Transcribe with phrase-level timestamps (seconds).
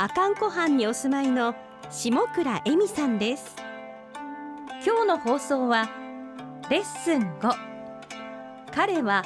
[0.00, 1.54] 阿寒湖畔にお住まいの
[1.90, 3.54] 下倉恵美さんです。
[4.82, 5.90] 今日の放送は
[6.70, 7.54] レッスン5
[8.74, 9.22] 彼は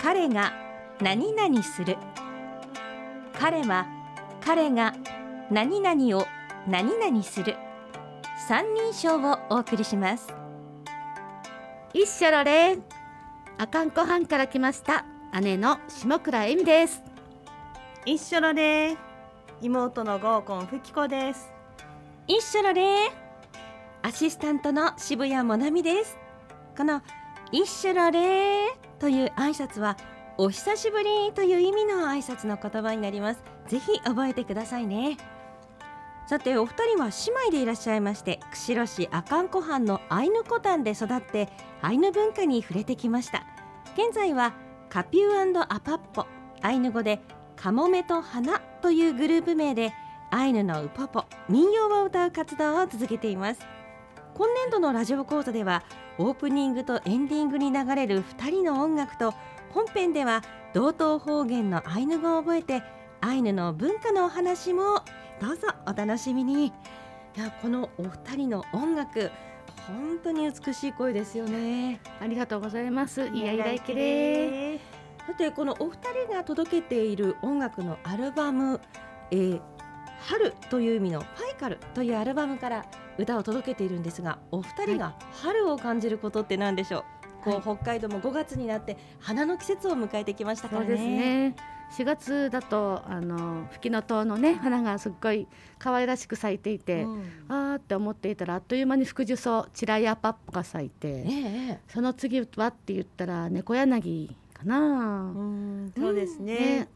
[0.00, 0.52] 彼が
[1.00, 1.96] 何々する。
[3.36, 3.88] 彼は
[4.40, 4.94] 彼が
[5.50, 6.24] 何々を
[6.68, 7.56] 何々する。
[8.46, 10.32] 三人称をお送りします。
[11.92, 12.78] 一緒ろれ
[13.58, 15.04] 阿寒湖畔から来ました
[15.40, 17.02] 姉の下倉恵美です。
[18.04, 18.96] 一緒ので
[19.62, 21.50] 妹の合コンふきこです。
[22.28, 23.10] 一緒のれ
[24.02, 26.18] アシスタントの渋谷もなみです。
[26.76, 27.00] この
[27.52, 29.96] 一緒のれという挨拶は
[30.36, 33.42] お久しぶりという意味の挨拶の言葉になります。
[33.68, 35.16] ぜひ覚えてくださいね。
[36.28, 41.48] さてお二人は姉妹でいらっしゃいまして釧路市阿寒湖畔のアイヌコタンで育って
[41.80, 43.46] アイヌ文化に触れてきました。
[43.94, 44.52] 現在は
[44.90, 46.26] カピューアパッポ
[46.60, 47.20] アイヌ語で
[47.56, 49.92] カモメと花というグループ名で
[50.30, 53.60] アイヌのウポポ民謡を歌う活動を続けています。
[54.34, 55.82] 今年度のラジオ講座では
[56.18, 59.32] オープニングとエンディングに流れる2人の音楽と
[59.70, 60.42] 本編では
[60.74, 62.82] 道東方言のアイヌ語を覚えて
[63.22, 65.02] アイヌの文化のお話も
[65.40, 66.66] どうぞお楽しみに。
[66.66, 66.72] い
[67.38, 69.30] やこのお二人の音楽
[69.86, 72.00] 本当に美しい声ですよね。
[72.20, 73.26] ありがとうございます。
[73.28, 74.80] いやいらいけれ
[75.26, 78.80] さてこのお二人が届けている音楽のアルバム、
[79.32, 79.60] えー、
[80.20, 82.86] 春という意味のファイカルというアルバムから
[83.18, 87.04] 歌を届けているんですがお二人が春を感じることって何でしょ
[87.42, 90.86] う、こう北海道も5月になって花の季節を迎えてきましたからね。
[90.86, 91.56] そうですね。
[91.98, 95.46] 4月だとあのフキノトウのね花がすっごい
[95.78, 101.24] 可愛らしく咲いていて、うん、あーって思っていたらあっという間に福寿草チラヤパッポが咲いて、え
[101.70, 104.34] え、その次はって言ったら猫柳か
[104.66, 105.32] な。
[105.34, 106.88] うんそうですね、ね。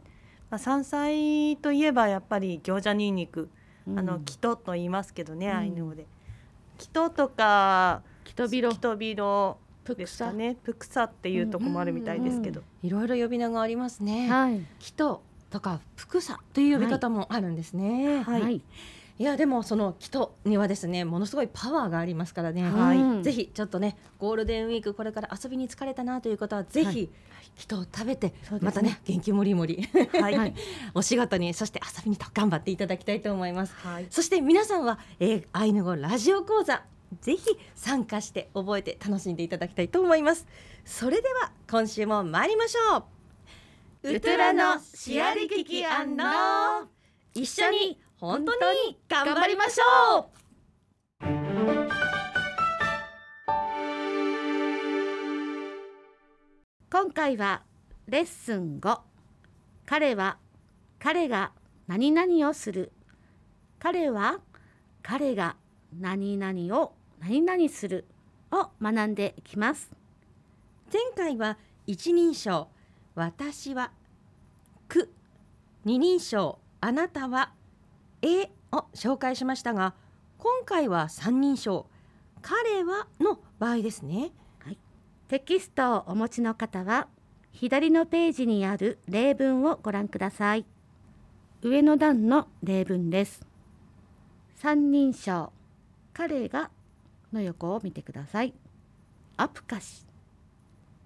[0.50, 3.48] まあ、山菜といえばやっぱり餃子にんにく、
[3.86, 6.06] うん、あのキトと言いますけどね、アイヌ語で。
[6.78, 8.70] キトとかキトビロ。
[8.70, 9.58] キトビロ
[9.96, 10.56] ですかね。
[10.62, 11.04] プクサ。
[11.04, 18.62] っていうとこもあるみたいですけど、いろいろ呼び名がありますね、はい、キトとかプクサという呼び方もあるんですね、はい、はい
[19.20, 27.10] いやでもそのキトにはですねものすごいパワーがありますからね、はい、ぜひちょっとねゴールデンウィークこれから遊びに疲れたなという方はぜひ、はい、
[27.54, 29.86] キトを食べて、ね、またね元気もりもり、
[30.18, 30.54] はい、
[30.94, 36.82] お仕事にそして遊びにと頑張っていただきたいと思います、はい、そして皆さんは、えー、アイヌ語ラジオ講座
[37.20, 37.44] ぜひ
[37.74, 40.46] 参加して覚えて楽しんでいただきたいと思います。
[40.86, 43.04] それでは今週も参りましょ
[44.04, 44.14] う。
[44.14, 45.84] ウトラのシアリキキ
[47.34, 50.40] 一緒に本当に頑張りましょう。
[56.92, 57.62] 今回は
[58.06, 59.00] レッスン5
[59.86, 60.36] 彼は
[60.98, 61.52] 彼が
[61.86, 62.92] 何々をする。
[63.78, 64.40] 彼は
[65.02, 65.56] 彼が
[65.98, 68.04] 何々を何々する。
[68.52, 69.90] を学んでいきます。
[70.92, 72.68] 前回は一人称。
[73.14, 73.92] 私は
[74.88, 75.10] く。
[75.84, 76.58] 二人称。
[76.82, 77.54] あなたは
[78.22, 79.94] えを紹介しましたが
[80.38, 81.86] 今回は三人称。
[82.42, 84.30] 彼はの場合ですね、
[84.64, 84.78] はい、
[85.28, 87.08] テキストをお持ちの方は
[87.52, 90.64] 左のページにある例文をご覧ください。
[91.62, 93.44] 上の段の例文です。
[94.56, 95.52] 三人称。
[96.14, 96.70] 彼が
[97.32, 98.54] の横を見てください。
[99.36, 100.06] アプカシ。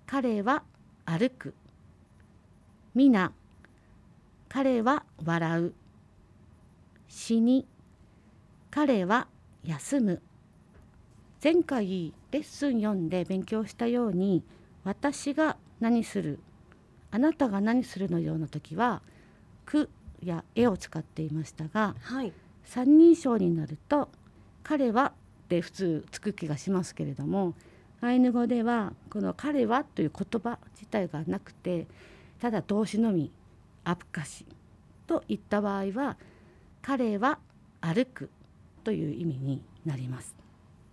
[0.07, 0.63] 彼は
[1.05, 1.55] 歩く。
[2.95, 3.33] みな
[4.49, 5.75] 彼は笑う。
[7.15, 7.65] 死に
[8.73, 9.29] 彼は
[9.63, 10.21] 休む。
[11.43, 14.43] 前回レッスン4で勉強したように
[14.83, 16.41] 私が何する
[17.13, 19.01] あなたが何するのような時は
[19.65, 19.91] 「く」
[20.25, 22.33] や「絵を使っていましたが、はい、
[22.65, 24.09] 三人称になると
[24.65, 25.13] 「彼は」
[25.47, 27.55] って普通つく気がしますけれども
[28.01, 31.87] アイヌ語ではこの「彼は」という言葉自体がなくて
[32.41, 33.31] ただ動詞のみ
[33.85, 34.45] 「アプカシ」
[35.07, 36.17] といった場合は
[36.85, 37.39] 「彼は
[37.81, 38.31] 歩く
[38.85, 40.37] という意味になります。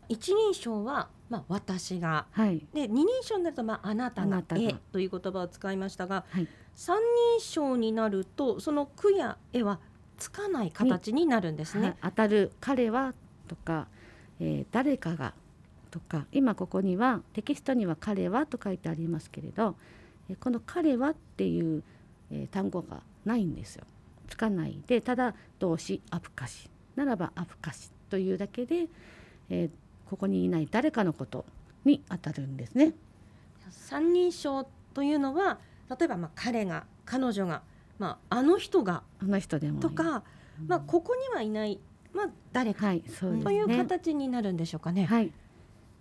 [0.08, 7.00] 一人称はまあ、私が、はい、で二人称になると、まあ、あなたが「え」という言葉を使いましたが、はい、三
[7.38, 9.80] 人称になるとその「句」や「絵は
[10.18, 11.96] つかない形になるんですね。
[12.02, 13.14] 当たる彼は
[13.48, 13.88] とか、
[14.42, 15.34] えー、誰かが
[15.90, 19.78] とか今ここにはテキストには彼はと書いてありますけれど、
[20.30, 21.82] えー、この彼はっていう、
[22.30, 23.86] えー、単語がないんですよ。
[24.31, 28.88] つかないでただ動詞アプカシならばアプカシというだけで、
[29.50, 29.69] えー、
[30.10, 31.45] ここにいない誰かのこと
[31.83, 32.94] に当たるんですね。
[33.69, 37.62] 三人称というのは例えばまあ彼が彼女が、
[38.00, 40.24] まあ、あの人があの人でもとか、
[40.68, 41.80] まあ、ここにはいない、
[42.13, 45.06] まあ、誰か、はいそうね、という形になるんでしょうかね。
[45.06, 45.31] はい、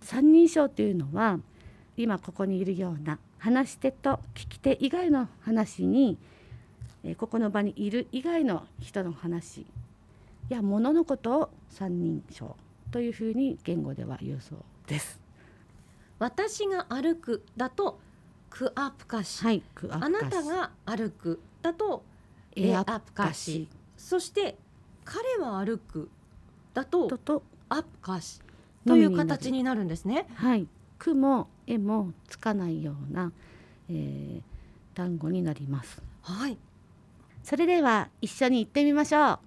[0.01, 1.39] 三人称というのは
[1.97, 6.17] 今ここにいるような話し手と聞き手以外の話に、
[7.03, 9.65] えー、ここの場にいる以外の人の話
[10.49, 12.55] や物のことを三人称
[12.91, 15.19] というふうに言語では言うそうです。
[16.19, 17.99] 私が歩くだと
[18.49, 22.03] クアプカシ、はい、クアプカシあなたが歩くだと
[22.55, 24.57] エアプカシそして
[25.05, 26.09] 彼は歩く
[26.73, 27.09] だと
[27.69, 28.41] アプカシ
[28.85, 30.27] という形になるんですね。
[30.35, 33.31] はい、くもえもつかないような、
[33.89, 34.41] えー、
[34.95, 36.01] 単語になります。
[36.21, 36.57] はい。
[37.43, 39.39] それでは一緒に言ってみましょう。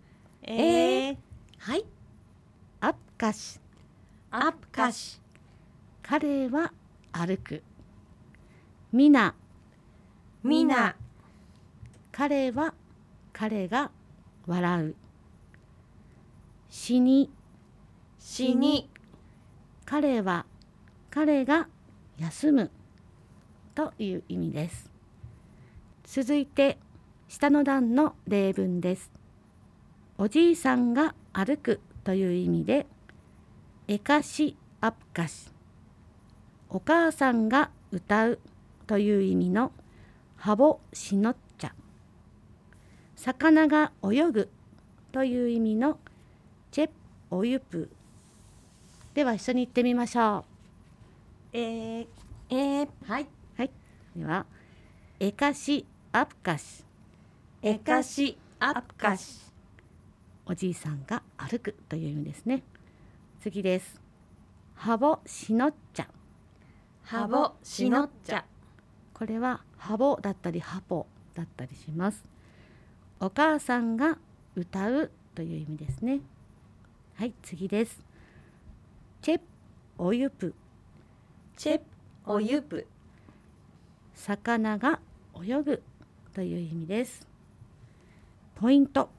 [0.42, 1.16] えー、
[1.58, 1.84] はい。
[2.80, 3.60] アプカシ。
[4.30, 5.20] アプカシ。
[6.02, 6.72] 彼は
[7.12, 7.62] 歩く。
[8.92, 9.34] みな。
[10.42, 10.96] みな。
[12.12, 12.74] 彼は
[13.32, 13.90] 彼が
[14.46, 14.94] 笑う。
[16.68, 17.30] 死に。
[18.18, 18.90] 死に。
[19.86, 20.46] 彼は
[21.10, 21.68] 彼が
[22.18, 22.70] 休む
[23.74, 24.90] という意味です
[26.04, 26.78] 続いて
[27.28, 29.10] 下の段の例文です
[30.18, 32.86] おじいさんが歩くという意味で
[33.88, 35.50] えかしあっかし
[36.68, 38.38] お母さんが歌う
[38.86, 39.72] という意味の
[40.36, 41.74] はぼしのっちゃ
[43.16, 44.50] 魚が泳ぐ
[45.12, 45.98] という意味の
[46.70, 46.90] チェッ
[47.30, 47.90] おゆぷ
[49.14, 50.44] では一緒に言ってみましょう。
[51.52, 52.06] えー、
[52.50, 53.28] えー、はい。
[53.56, 53.70] はい。
[54.16, 54.44] では、
[55.20, 56.83] えかしアプカシ。
[57.66, 59.40] えかしアプカシ。
[60.44, 62.62] おじいさんが歩くという意味ですね。
[63.40, 64.02] 次です。
[64.74, 66.08] はぼしのっちゃ。
[67.04, 68.44] はぼしのっちゃ。
[69.14, 72.22] これははぼだったりはぽだったりします。
[73.18, 74.18] お母さんが
[74.54, 76.20] 歌うという意味ですね。
[77.14, 78.04] はい、次です。
[79.22, 79.40] チェッ
[79.96, 80.54] おゆぷ
[81.56, 81.80] チェッ
[82.26, 82.86] おゆぷ
[84.14, 85.00] 魚が
[85.42, 85.82] 泳ぐ
[86.34, 87.33] という意味です
[88.54, 89.10] ポイント。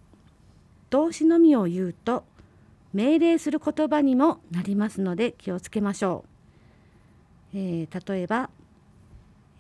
[0.90, 2.24] 動詞のみを言うと
[2.94, 6.24] 命令する言葉にもなりますので気をつけましょ
[7.54, 8.50] う、えー、例えば、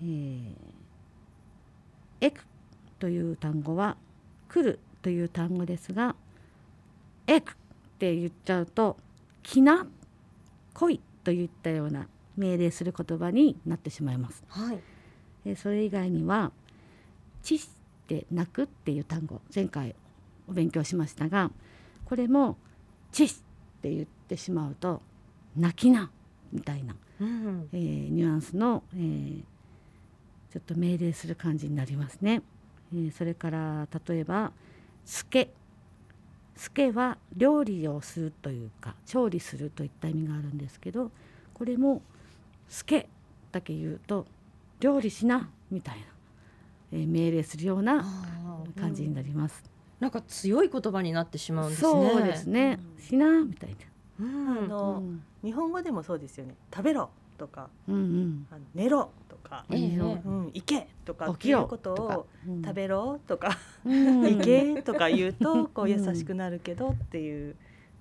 [0.02, 0.56] えー、
[2.22, 2.42] エク
[3.00, 3.98] という単語は
[4.48, 6.16] 来るという単語ですが
[7.28, 7.56] エクっ
[8.00, 8.96] て言っちゃうと
[9.44, 9.86] 来な
[10.74, 12.08] 来いといったような
[12.38, 14.44] 命令する言葉になってしまいます。
[14.48, 14.80] はい、
[15.44, 16.52] でそれ以外には
[17.44, 17.60] 「知
[18.06, 19.96] って泣く」っていう単語前回
[20.48, 21.52] お勉強しましたが
[22.06, 22.58] これも
[23.12, 23.30] 「知っ
[23.82, 25.02] て言ってしまうと
[25.58, 26.12] 「泣きな」
[26.54, 29.44] みたいな、うん、えー、ニュアンスの、えー、
[30.52, 32.44] ちょっと命令する感じになりますね。
[32.94, 34.52] えー、それから例えば
[35.04, 35.52] 「すけ」
[36.56, 41.12] 助は料理をするというか調理するといった意味があるんですけど
[41.54, 42.02] これも
[42.70, 43.10] 「助」
[43.52, 44.26] だけ言うと
[44.80, 46.06] 「料理しな」みたいな、
[46.92, 48.06] えー、命令するような
[48.80, 49.64] 感じになります。
[50.00, 52.10] なんか強い言葉になってしまうんですね。
[52.10, 52.80] そうですね。
[52.98, 53.70] うん、しなみたい
[54.20, 54.26] な。
[54.26, 56.56] うん、あの、うん、日本語でもそうですよね。
[56.74, 62.28] 食べろとか、うんうん、あの寝ろとか、えー、うん、行けとかっていうことを
[62.64, 67.56] 食べろとか、 行けとか言うと こう優しくなるけどっていう、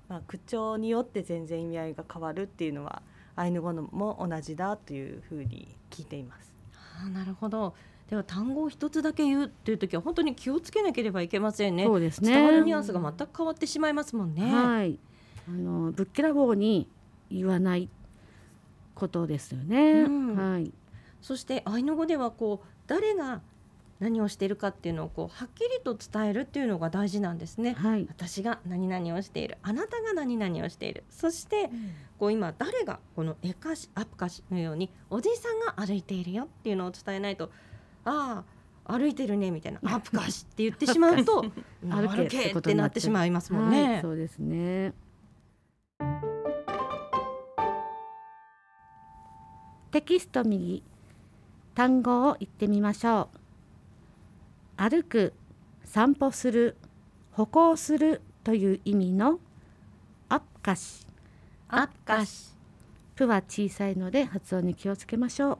[0.08, 3.02] まあ、口調によって全然意味合いが変わるっていうのは
[3.36, 6.52] アイヌ語のも同じだというふうに聞いています。
[7.04, 7.74] あなるほど
[8.11, 11.84] では単語を一つだけ言うっていう時は本当に気をつけなければいけませんね。
[11.84, 12.34] そうですね。
[12.34, 14.42] 伝わるニュアンスが全く変わってしまいますもんね。
[14.42, 14.99] はい。
[15.49, 16.88] あのぶっきらぼうに
[17.30, 17.88] 言わない
[18.94, 20.02] ことですよね。
[20.02, 20.73] うん、はい。
[21.23, 23.40] そしてアイヌ語ではこう誰が
[24.00, 27.75] 何をしているかっていうのをこうはっきりと伝えるっていうのが大事なんですね。
[27.75, 31.04] はい、私が何々をしている、あなたが何々をしている。
[31.08, 31.70] そして、うん、
[32.18, 37.50] こう今誰がこのエカシアプカシのようにおじいさんが歩いているよっていうのを伝えないと、
[38.04, 38.42] あ
[38.87, 41.44] あ歩いてるねみたいなアプカシって言ってしまうと
[41.88, 43.92] 歩けってなってしまいますもんね。
[43.94, 44.92] はい、そうですね。
[49.90, 50.82] テキスト右
[51.75, 53.38] 単語を言ってみましょう。
[54.76, 55.32] 歩く
[55.84, 56.76] 散歩する
[57.32, 59.38] 歩行するという意味の
[60.28, 61.06] アッカシ
[61.68, 62.54] アッカシ
[63.14, 65.58] プは小さいので発音に気をつけましょう。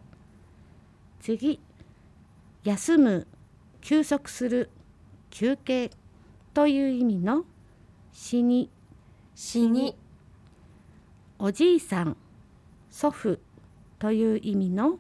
[1.21, 1.61] 次
[2.65, 3.27] 休む
[3.83, 4.71] 休息する
[5.29, 5.91] 休憩
[6.55, 7.45] という意味の
[8.11, 8.71] 死に。
[9.35, 9.95] 死に。
[11.39, 12.17] おじいさん
[12.91, 13.39] 祖父
[13.99, 14.99] という意味の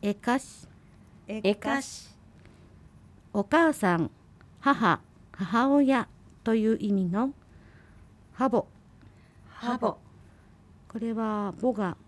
[0.00, 0.66] えかし。
[1.28, 2.08] えかし。
[3.34, 4.10] お母さん
[4.60, 5.00] 母
[5.32, 6.08] 母親
[6.44, 7.34] という意味の
[8.32, 8.66] ハボ。
[9.50, 9.98] ハボ。
[10.88, 11.98] これは母が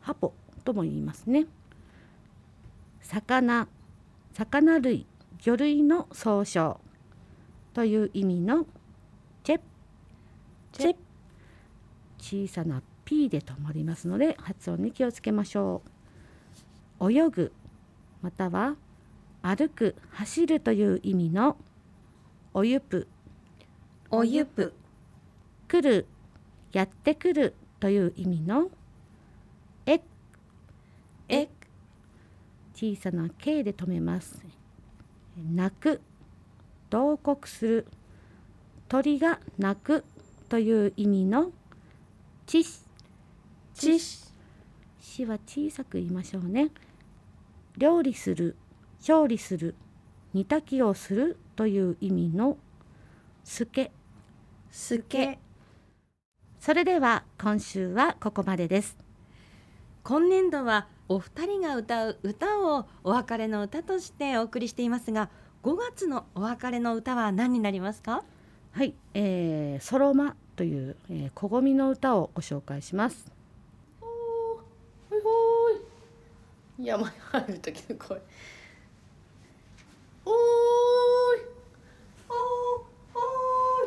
[0.00, 1.46] ハポとも言いますね。
[3.02, 3.68] 魚
[4.34, 5.06] 魚類
[5.40, 6.80] 魚類の総称
[7.74, 8.66] という意味の
[9.42, 9.60] チェッ
[10.72, 10.96] チェッ
[12.18, 15.82] 小さな P で止まりますので発音に気をつけましょ
[17.00, 17.12] う。
[17.12, 17.52] 泳ぐ
[18.22, 18.76] または
[19.42, 21.56] 歩く走るという意味の
[22.52, 23.08] おゆぷ。
[24.10, 24.74] おゆぷ。
[25.68, 26.06] 来る
[26.72, 28.70] やってくるという意味の
[29.86, 30.00] え
[31.28, 31.48] え
[32.80, 34.40] 小さな K で止めます。
[35.36, 36.00] 泣く
[36.88, 37.86] 同国する。
[38.88, 40.04] 鳥が鳴く
[40.48, 41.52] という意味の
[42.46, 42.80] ちし。
[43.74, 44.32] ちし
[44.98, 46.70] しは小さく言いましょうね。
[47.76, 48.56] 料理する
[49.00, 49.74] 勝利する
[50.32, 52.56] 煮炊きをするという意味の
[53.44, 53.92] すけ。
[54.70, 55.38] すけ。
[56.58, 58.96] それでは今週はここまでです。
[60.02, 65.28] 今年度はお二人が歌う歌をお別れの歌としてお送りしていますが
[65.64, 68.22] 5月のお別れの歌は何になりますか？
[68.70, 73.26] はい、えー、ソロマという、えー、小ごみの歌をご紹介します。
[74.00, 74.06] ほ
[75.16, 75.70] いほ
[76.80, 76.86] い。
[76.86, 78.22] 山に入る時の声。
[80.24, 80.36] おーおー
[81.38, 81.42] い
[82.28, 82.38] おー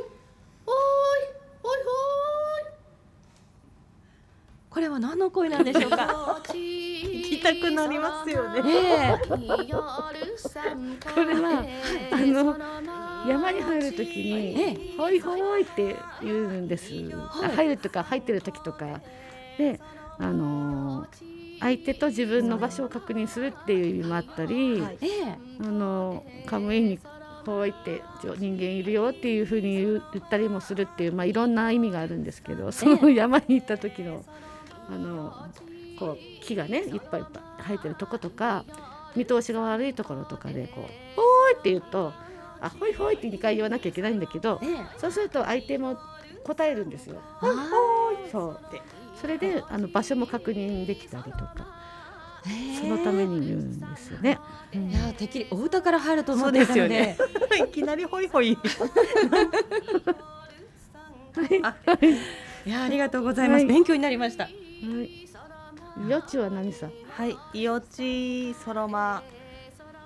[0.02, 0.06] い
[1.64, 1.74] おい
[4.70, 6.08] これは何の声なんでしょうか？
[6.08, 8.62] ほーい行きたくなりますよね。
[8.66, 9.36] えこ
[11.24, 11.66] れは
[12.12, 12.56] あの
[13.30, 16.94] 山に入る時にえ「ほいほい」って言うんです、
[17.42, 19.02] あ入るとか入ってる時とか。
[19.58, 19.80] で
[20.18, 21.08] あのー
[21.60, 24.98] 相手と自分の場所を確認するっていう意味もあったり、はい。
[25.02, 25.38] ええ。
[25.62, 27.00] あのカムインに
[27.46, 28.02] こう言って
[28.38, 34.26] 人間いるよっていうふうに言ったりもするっていう、まあ、いろんな意味があるんですけどその山に行った時の
[34.90, 35.34] あの
[36.00, 38.66] こう木がねいっぱいいっぱい生えてるとことか
[39.16, 40.84] 見通しが悪いところとかでこう
[41.16, 42.14] 「ほーい」って言うと
[42.60, 45.00] 「あほいほい」って2回言わなきゃいけないんだけどええ。
[45.00, 45.98] そうすると相手も
[46.44, 47.22] 答えるんですよ。
[47.42, 47.70] あ
[48.32, 48.82] そうって。
[49.20, 51.68] それであの場所も確認できたりとか
[52.80, 54.38] そのために言うんですよね。
[54.74, 57.16] うんいやてっきりお歌から入ると思っていたので。
[57.16, 58.58] そうです いきなりホイホイい。
[62.70, 63.74] やありがとうございます、はい。
[63.74, 64.46] 勉強になりました。
[64.46, 64.50] は
[64.82, 66.10] い。
[66.10, 66.88] よちは何さ。
[67.12, 67.36] はい。
[67.54, 69.24] イオチソロマ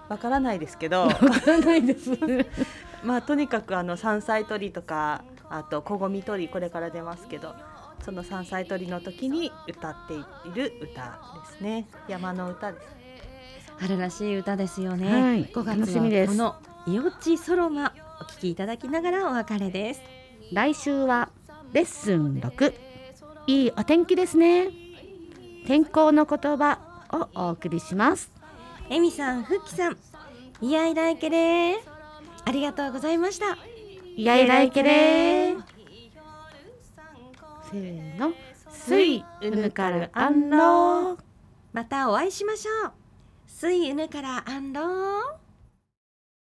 [0.09, 1.07] わからないですけど。
[1.07, 2.11] わからないです。
[3.03, 7.53] まあとにかくあの山菜採りとかあと小ごみ採りこれから出ますけど
[8.03, 10.17] その山菜採りの時に歌ってい
[10.53, 11.19] る歌
[11.51, 11.87] ですね。
[12.07, 12.97] 山の歌です。
[13.79, 15.45] 春らしい歌ですよね、はい。
[15.45, 16.55] 5月この
[16.87, 20.01] イオチソロマお聞きいただきながらお別れです。
[20.51, 21.29] 来週は
[21.73, 22.86] レッスン6。
[23.47, 24.69] いいお天気ですね。
[25.65, 26.79] 天候の言葉
[27.11, 28.31] をお送りします。
[28.89, 29.97] エミさん、フッキさん、
[30.61, 31.77] いやいらいけれー
[32.45, 33.57] ありがとうございました
[34.15, 35.63] いやいらいけれー。
[37.71, 38.33] せーの。
[38.69, 41.17] すいうぬからあんろー。
[41.73, 42.91] またお会いしましょう
[43.45, 45.46] スイウヌからアンロー